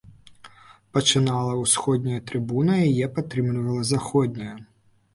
[0.97, 4.61] Пачынала ўсходняя трыбуна, яе падтрымлівала заходняя.